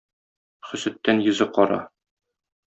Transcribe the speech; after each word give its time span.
Хөсеттән 0.69 1.23
йөзе 1.27 1.49
кара. 1.59 1.81